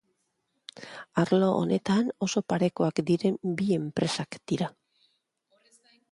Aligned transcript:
Arlo 1.23 1.49
honetan 1.57 2.07
oso 2.27 2.41
parekoak 2.53 3.01
diren 3.09 3.37
bi 3.59 3.67
enpresak 3.75 4.39
dira. 4.53 4.71